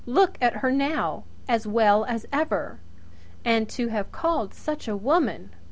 [0.07, 1.25] Look at her now!
[1.47, 2.79] As well as ever.
[3.45, 5.51] And to have called such a woman!